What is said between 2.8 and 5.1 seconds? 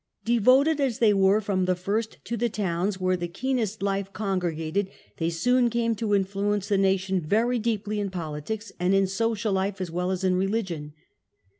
where the keenest life congr^ated,